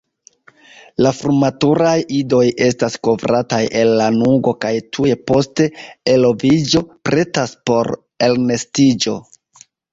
[1.05, 5.63] La frumaturaj idoj estas kovrataj el lanugo kaj tuj post
[6.17, 7.95] eloviĝo pretas por
[8.31, 9.19] elnestiĝo.